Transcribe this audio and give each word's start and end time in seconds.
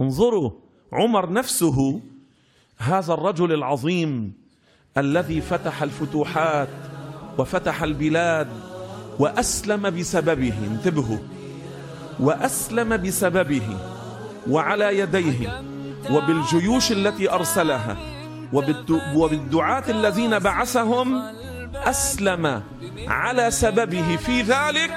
انظروا 0.00 0.50
عمر 0.92 1.32
نفسه 1.32 2.00
هذا 2.78 3.14
الرجل 3.14 3.52
العظيم 3.52 4.32
الذي 4.98 5.40
فتح 5.40 5.82
الفتوحات 5.82 6.68
وفتح 7.38 7.82
البلاد 7.82 8.48
وأسلم 9.18 9.90
بسببه 9.90 10.54
انتبهوا 10.66 11.18
وأسلم 12.20 12.96
بسببه 12.96 13.78
وعلى 14.50 14.98
يديه 14.98 15.62
وبالجيوش 16.10 16.92
التي 16.92 17.30
أرسلها 17.32 17.96
وبالدعاة 19.14 19.84
الذين 19.88 20.38
بعثهم 20.38 21.22
أسلم 21.74 22.62
على 23.08 23.50
سببه 23.50 24.16
في 24.16 24.42
ذلك 24.42 24.94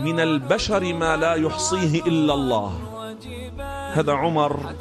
من 0.00 0.20
البشر 0.20 0.94
ما 0.94 1.16
لا 1.16 1.34
يحصيه 1.34 2.00
إلا 2.02 2.34
الله. 2.34 2.91
هذا 3.92 4.12
عمر 4.12 4.74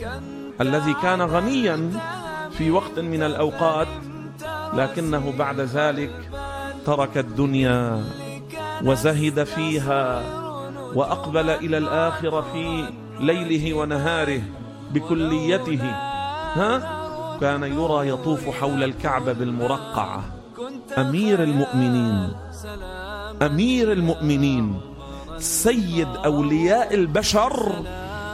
الذي 0.62 0.94
كان 0.94 1.22
غنيا 1.22 1.92
في 2.58 2.72
وقت 2.72 3.00
من 3.00 3.24
الأوقات 3.24 3.88
لكنه 4.74 5.34
بعد 5.40 5.60
ذلك 5.60 6.30
ترك 6.86 7.18
الدنيا 7.18 8.04
وزهد 8.86 9.44
فيها 9.44 10.24
وأقبل 10.96 11.50
إلى 11.50 11.78
الآخرة 11.78 12.42
في 12.54 12.86
ليله 13.20 13.74
ونهاره 13.74 14.42
بكليته. 14.94 15.84
ها؟ 16.54 17.02
كان 17.42 17.64
يرى 17.64 18.10
يطوف 18.10 18.50
حول 18.50 18.84
الكعبة 18.84 19.34
بالمرقعة. 19.34 20.24
أمير 20.98 21.44
المؤمنين 21.44 22.34
أمير 23.42 23.92
المؤمنين 23.92 24.82
سيد 25.38 26.08
أولياء 26.26 26.96
البشر 26.96 27.84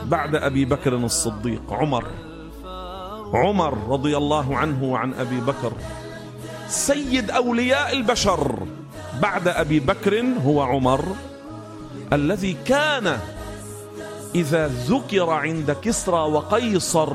بعد 0.08 0.36
أبي 0.36 0.66
بكر 0.66 0.96
الصديق 0.96 1.74
عمر. 1.74 2.06
عمر 3.34 3.78
رضي 3.90 4.18
الله 4.18 4.58
عنه 4.58 4.84
وعن 4.84 5.14
أبي 5.14 5.40
بكر. 5.40 5.72
سيد 6.68 7.32
أولياء 7.32 7.94
البشر. 7.94 8.68
بعد 9.22 9.48
أبي 9.48 9.80
بكر 9.80 10.24
هو 10.46 10.62
عمر. 10.62 11.06
الذي 12.14 12.58
كان 12.66 13.20
إذا 14.36 14.68
ذكر 14.68 15.30
عند 15.30 15.72
كسرى 15.72 16.20
وقيصر 16.20 17.14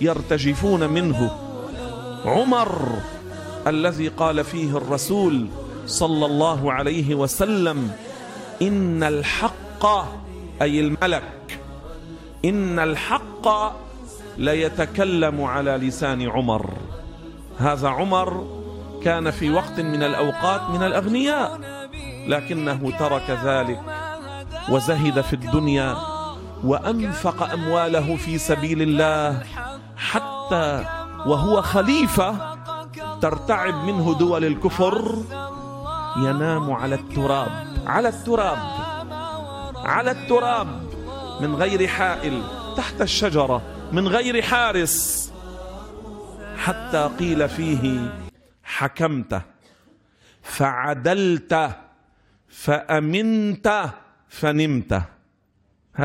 يرتجفون 0.00 0.90
منه. 0.90 1.30
عمر 2.24 2.98
الذي 3.66 4.08
قال 4.08 4.44
فيه 4.44 4.76
الرسول 4.76 5.46
صلى 5.86 6.26
الله 6.26 6.72
عليه 6.72 7.14
وسلم 7.14 7.90
إن 8.62 9.02
الحق 9.02 9.86
أي 10.62 10.80
الملك. 10.80 11.41
إن 12.44 12.78
الحق 12.78 13.48
ليتكلم 14.38 15.44
على 15.44 15.70
لسان 15.76 16.28
عمر. 16.28 16.70
هذا 17.58 17.88
عمر 17.88 18.46
كان 19.04 19.30
في 19.30 19.50
وقت 19.50 19.80
من 19.80 20.02
الأوقات 20.02 20.70
من 20.70 20.82
الأغنياء 20.82 21.60
لكنه 22.28 22.92
ترك 22.98 23.38
ذلك 23.44 23.80
وزهد 24.68 25.20
في 25.20 25.32
الدنيا 25.32 25.96
وأنفق 26.64 27.52
أمواله 27.52 28.16
في 28.16 28.38
سبيل 28.38 28.82
الله 28.82 29.42
حتى 29.96 30.84
وهو 31.26 31.62
خليفة 31.62 32.56
ترتعب 33.20 33.74
منه 33.74 34.14
دول 34.18 34.44
الكفر 34.44 35.16
ينام 36.16 36.72
على 36.72 36.94
التراب 36.94 37.50
على 37.86 38.08
التراب 38.08 38.58
على 39.84 40.10
التراب. 40.10 40.91
من 41.42 41.54
غير 41.54 41.86
حائل 41.86 42.42
تحت 42.76 43.00
الشجرة 43.00 43.62
من 43.92 44.08
غير 44.08 44.42
حارس. 44.42 45.32
حتى 46.56 47.10
قيل 47.18 47.48
فيه 47.48 48.14
حكمت 48.64 49.42
فعدلت 50.42 51.70
فأمنت 52.48 53.90
فنمت. 54.28 55.02